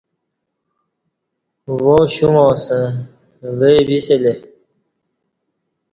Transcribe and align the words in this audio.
واوے 1.83 2.05
شوں 2.15 2.37
اسݩ 2.51 2.81
ویی 3.57 3.81
بی 3.87 3.97
سلے 4.05 4.33